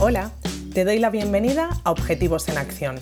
[0.00, 0.32] Hola,
[0.72, 2.98] te doy la bienvenida a Objetivos en Acción,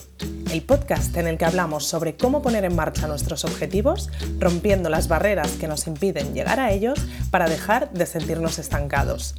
[0.51, 5.07] el podcast en el que hablamos sobre cómo poner en marcha nuestros objetivos, rompiendo las
[5.07, 6.99] barreras que nos impiden llegar a ellos
[7.31, 9.33] para dejar de sentirnos estancados.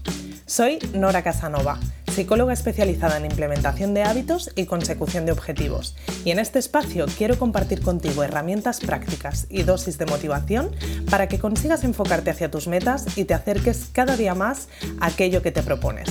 [0.46, 1.78] Soy Nora Casanova,
[2.14, 7.36] psicóloga especializada en implementación de hábitos y consecución de objetivos, y en este espacio quiero
[7.36, 10.70] compartir contigo herramientas prácticas y dosis de motivación
[11.10, 14.68] para que consigas enfocarte hacia tus metas y te acerques cada día más
[15.00, 16.08] a aquello que te propones.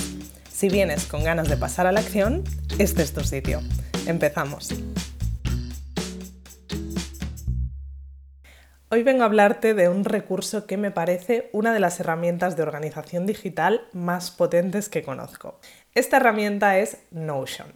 [0.52, 2.44] Si vienes con ganas de pasar a la acción,
[2.80, 3.62] este es tu sitio.
[4.06, 4.70] Empezamos.
[8.94, 12.62] Hoy vengo a hablarte de un recurso que me parece una de las herramientas de
[12.62, 15.60] organización digital más potentes que conozco.
[15.96, 17.70] Esta herramienta es Notion.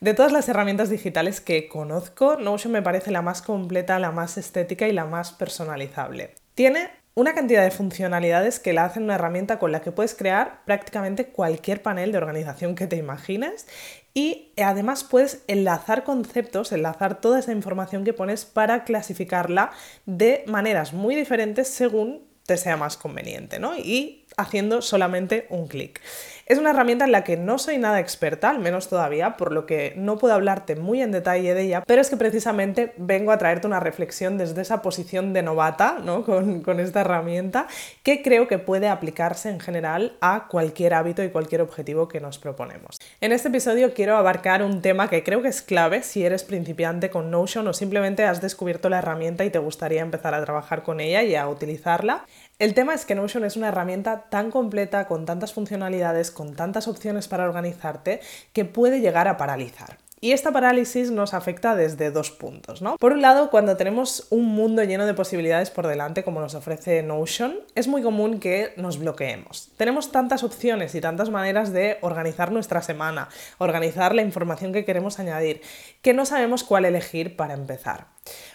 [0.00, 4.36] De todas las herramientas digitales que conozco, Notion me parece la más completa, la más
[4.36, 6.34] estética y la más personalizable.
[6.56, 10.64] Tiene una cantidad de funcionalidades que la hacen una herramienta con la que puedes crear
[10.64, 13.66] prácticamente cualquier panel de organización que te imagines.
[14.14, 19.70] Y además puedes enlazar conceptos, enlazar toda esa información que pones para clasificarla
[20.06, 23.76] de maneras muy diferentes según te sea más conveniente, ¿no?
[23.76, 26.00] Y haciendo solamente un clic.
[26.46, 29.64] Es una herramienta en la que no soy nada experta, al menos todavía, por lo
[29.64, 33.38] que no puedo hablarte muy en detalle de ella, pero es que precisamente vengo a
[33.38, 36.24] traerte una reflexión desde esa posición de novata ¿no?
[36.24, 37.66] con, con esta herramienta
[38.02, 42.38] que creo que puede aplicarse en general a cualquier hábito y cualquier objetivo que nos
[42.38, 42.98] proponemos.
[43.22, 47.08] En este episodio quiero abarcar un tema que creo que es clave si eres principiante
[47.08, 51.00] con Notion o simplemente has descubierto la herramienta y te gustaría empezar a trabajar con
[51.00, 52.26] ella y a utilizarla.
[52.58, 56.86] El tema es que Notion es una herramienta tan completa, con tantas funcionalidades, con tantas
[56.86, 58.20] opciones para organizarte,
[58.52, 59.98] que puede llegar a paralizar.
[60.24, 62.96] Y esta parálisis nos afecta desde dos puntos, ¿no?
[62.96, 67.02] Por un lado, cuando tenemos un mundo lleno de posibilidades por delante como nos ofrece
[67.02, 69.70] Notion, es muy común que nos bloqueemos.
[69.76, 73.28] Tenemos tantas opciones y tantas maneras de organizar nuestra semana,
[73.58, 75.60] organizar la información que queremos añadir,
[76.00, 78.06] que no sabemos cuál elegir para empezar.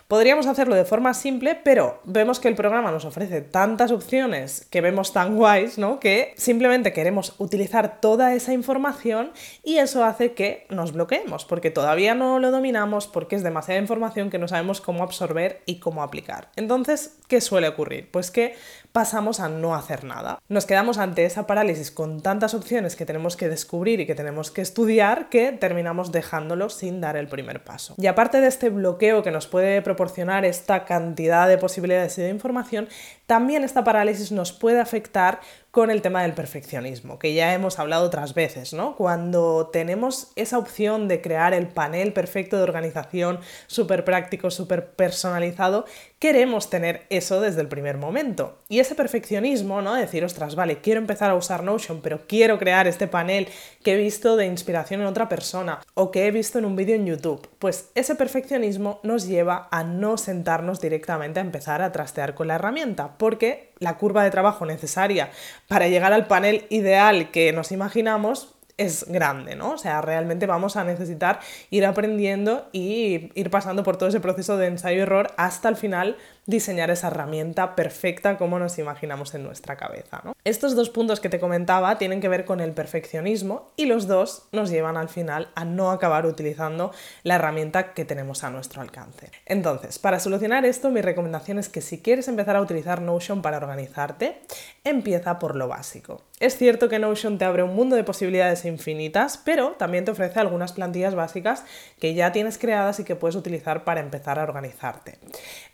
[0.10, 4.82] Podríamos hacerlo de forma simple, pero vemos que el programa nos ofrece tantas opciones que
[4.82, 6.00] vemos tan guays, ¿no?
[6.00, 9.32] Que simplemente queremos utilizar toda esa información
[9.64, 14.32] y eso hace que nos bloqueemos, porque todavía no lo dominamos, porque es demasiada información
[14.32, 16.50] que no sabemos cómo absorber y cómo aplicar.
[16.56, 18.10] Entonces, ¿qué suele ocurrir?
[18.10, 18.56] Pues que
[18.92, 20.40] pasamos a no hacer nada.
[20.50, 24.50] Nos quedamos ante esa parálisis con tantas opciones que tenemos que descubrir y que tenemos
[24.50, 27.94] que estudiar que terminamos dejándolo sin dar el primer paso.
[27.98, 32.30] Y aparte de este bloqueo que nos puede proporcionar esta cantidad de posibilidades y de
[32.30, 32.88] información,
[33.26, 38.06] también esta parálisis nos puede afectar con el tema del perfeccionismo, que ya hemos hablado
[38.06, 38.96] otras veces, ¿no?
[38.96, 45.86] Cuando tenemos esa opción de crear el panel perfecto de organización, súper práctico, súper personalizado,
[46.18, 48.58] queremos tener eso desde el primer momento.
[48.68, 49.94] Y ese perfeccionismo, ¿no?
[49.94, 53.48] Decir, ostras, vale, quiero empezar a usar Notion, pero quiero crear este panel
[53.84, 56.96] que he visto de inspiración en otra persona o que he visto en un vídeo
[56.96, 57.48] en YouTube.
[57.60, 62.56] Pues ese perfeccionismo nos lleva a no sentarnos directamente a empezar a trastear con la
[62.56, 65.30] herramienta, porque la curva de trabajo necesaria
[65.70, 69.74] para llegar al panel ideal que nos imaginamos es grande, ¿no?
[69.74, 74.58] O sea, realmente vamos a necesitar ir aprendiendo y ir pasando por todo ese proceso
[74.58, 76.18] de ensayo-error hasta el final
[76.50, 80.24] diseñar esa herramienta perfecta como nos imaginamos en nuestra cabeza.
[80.44, 84.48] Estos dos puntos que te comentaba tienen que ver con el perfeccionismo y los dos
[84.52, 86.92] nos llevan al final a no acabar utilizando
[87.24, 89.32] la herramienta que tenemos a nuestro alcance.
[89.46, 93.58] Entonces, para solucionar esto, mi recomendación es que si quieres empezar a utilizar Notion para
[93.58, 94.42] organizarte,
[94.84, 96.24] empieza por lo básico.
[96.40, 100.40] Es cierto que Notion te abre un mundo de posibilidades infinitas, pero también te ofrece
[100.40, 101.64] algunas plantillas básicas
[102.00, 105.20] que ya tienes creadas y que puedes utilizar para empezar a organizarte.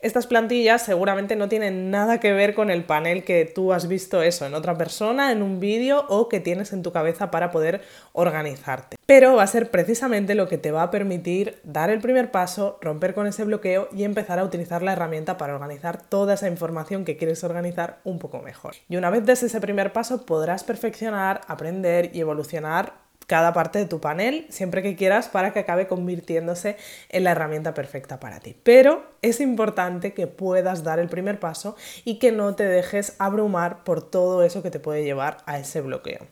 [0.00, 4.22] Estas plantillas seguramente no tienen nada que ver con el panel que tú has visto
[4.22, 7.82] eso en otra persona, en un vídeo o que tienes en tu cabeza para poder
[8.12, 8.96] organizarte.
[9.06, 12.78] Pero va a ser precisamente lo que te va a permitir dar el primer paso,
[12.80, 17.04] romper con ese bloqueo y empezar a utilizar la herramienta para organizar toda esa información
[17.04, 18.74] que quieres organizar un poco mejor.
[18.88, 23.86] Y una vez des ese primer paso podrás perfeccionar, aprender y evolucionar cada parte de
[23.86, 26.76] tu panel siempre que quieras para que acabe convirtiéndose
[27.08, 28.56] en la herramienta perfecta para ti.
[28.62, 33.84] Pero es importante que puedas dar el primer paso y que no te dejes abrumar
[33.84, 36.26] por todo eso que te puede llevar a ese bloqueo.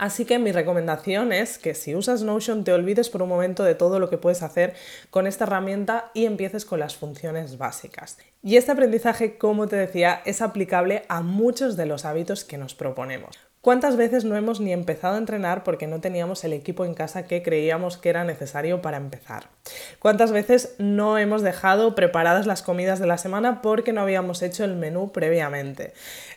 [0.00, 3.74] Así que mi recomendación es que si usas Notion te olvides por un momento de
[3.74, 4.72] todo lo que puedes hacer
[5.10, 8.16] con esta herramienta y empieces con las funciones básicas.
[8.42, 12.74] Y este aprendizaje, como te decía, es aplicable a muchos de los hábitos que nos
[12.74, 13.49] proponemos.
[13.62, 17.26] ¿Cuántas veces no hemos ni empezado a entrenar porque no teníamos el equipo en casa
[17.26, 19.50] que creíamos que era necesario para empezar?
[19.98, 24.64] ¿Cuántas veces no hemos dejado preparadas las comidas de la semana porque no habíamos hecho
[24.64, 25.92] el menú previamente?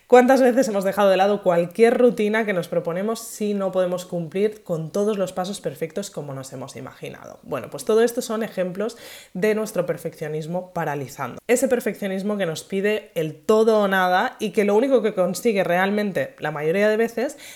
[0.06, 4.62] ¿Cuántas veces hemos dejado de lado cualquier rutina que nos proponemos si no podemos cumplir
[4.62, 7.38] con todos los pasos perfectos como nos hemos imaginado?
[7.42, 8.98] Bueno, pues todo esto son ejemplos
[9.32, 11.38] de nuestro perfeccionismo paralizando.
[11.48, 15.64] Ese perfeccionismo que nos pide el todo o nada y que lo único que consigue
[15.64, 17.13] realmente la mayoría de veces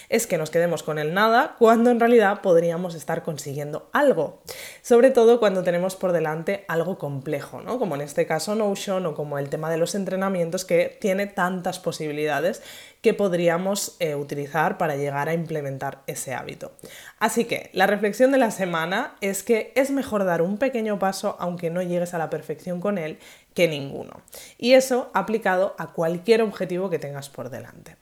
[0.09, 4.43] es que nos quedemos con el nada cuando en realidad podríamos estar consiguiendo algo.
[4.83, 7.79] Sobre todo cuando tenemos por delante algo complejo, ¿no?
[7.79, 11.79] Como en este caso Notion o como el tema de los entrenamientos que tiene tantas
[11.79, 12.63] posibilidades
[13.03, 16.73] que podríamos eh, utilizar para llegar a implementar ese hábito.
[17.19, 21.37] Así que la reflexión de la semana es que es mejor dar un pequeño paso
[21.39, 23.19] aunque no llegues a la perfección con él
[23.55, 24.23] que ninguno.
[24.57, 27.97] Y eso aplicado a cualquier objetivo que tengas por delante.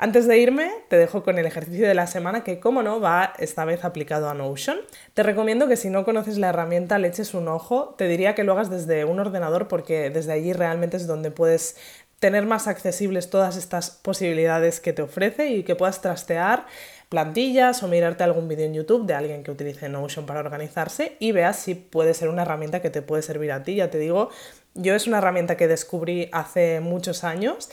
[0.00, 3.32] Antes de irme, te dejo con el ejercicio de la semana que, como no, va
[3.40, 4.78] esta vez aplicado a Notion.
[5.12, 7.96] Te recomiendo que si no conoces la herramienta le eches un ojo.
[7.98, 11.76] Te diría que lo hagas desde un ordenador porque desde allí realmente es donde puedes
[12.20, 16.66] tener más accesibles todas estas posibilidades que te ofrece y que puedas trastear
[17.08, 21.32] plantillas o mirarte algún vídeo en YouTube de alguien que utilice Notion para organizarse y
[21.32, 23.74] veas si puede ser una herramienta que te puede servir a ti.
[23.74, 24.30] Ya te digo,
[24.74, 27.68] yo es una herramienta que descubrí hace muchos años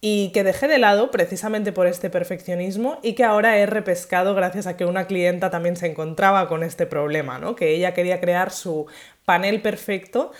[0.00, 4.66] y que dejé de lado precisamente por este perfeccionismo y que ahora he repescado gracias
[4.66, 7.56] a que una clienta también se encontraba con este problema, ¿no?
[7.56, 8.86] que ella quería crear su
[9.24, 10.32] panel perfecto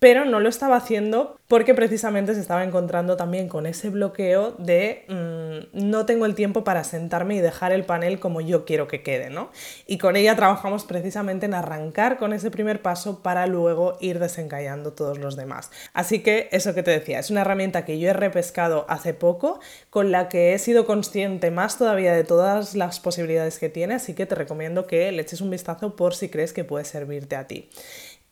[0.00, 5.04] pero no lo estaba haciendo porque precisamente se estaba encontrando también con ese bloqueo de
[5.08, 5.39] mm,
[5.72, 9.30] no tengo el tiempo para sentarme y dejar el panel como yo quiero que quede,
[9.30, 9.50] ¿no?
[9.86, 14.92] Y con ella trabajamos precisamente en arrancar con ese primer paso para luego ir desencallando
[14.92, 15.70] todos los demás.
[15.92, 19.60] Así que eso que te decía, es una herramienta que yo he repescado hace poco,
[19.90, 24.14] con la que he sido consciente más todavía de todas las posibilidades que tiene, así
[24.14, 27.46] que te recomiendo que le eches un vistazo por si crees que puede servirte a
[27.46, 27.68] ti.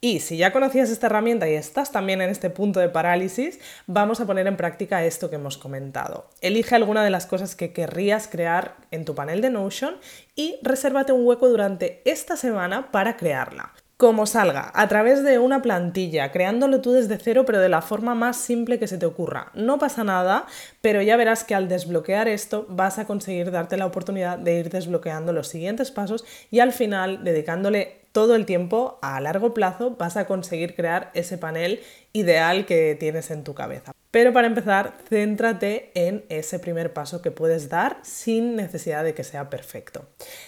[0.00, 3.58] Y si ya conocías esta herramienta y estás también en este punto de parálisis,
[3.88, 6.30] vamos a poner en práctica esto que hemos comentado.
[6.40, 9.96] Elige alguna de las cosas que querrías crear en tu panel de Notion
[10.36, 13.72] y resérvate un hueco durante esta semana para crearla.
[13.96, 18.14] Como salga, a través de una plantilla, creándolo tú desde cero, pero de la forma
[18.14, 19.50] más simple que se te ocurra.
[19.54, 20.46] No pasa nada,
[20.80, 24.70] pero ya verás que al desbloquear esto vas a conseguir darte la oportunidad de ir
[24.70, 30.16] desbloqueando los siguientes pasos y al final, dedicándole todo el tiempo, a largo plazo, vas
[30.16, 31.80] a conseguir crear ese panel
[32.12, 33.92] ideal que tienes en tu cabeza.
[34.10, 39.24] Pero para empezar, céntrate en ese primer paso que puedes dar sin necesidad de que
[39.24, 40.06] sea perfecto.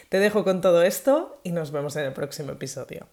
[0.09, 3.07] Te dejo con todo esto y nos vemos en el próximo episodio.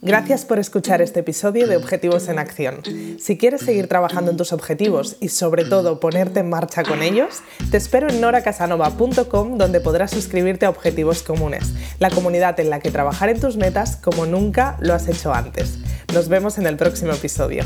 [0.00, 2.80] Gracias por escuchar este episodio de Objetivos en Acción.
[3.18, 7.42] Si quieres seguir trabajando en tus objetivos y sobre todo ponerte en marcha con ellos,
[7.70, 12.92] te espero en noracasanova.com donde podrás suscribirte a Objetivos Comunes, la comunidad en la que
[12.92, 15.78] trabajar en tus metas como nunca lo has hecho antes.
[16.14, 17.64] Nos vemos en el próximo episodio.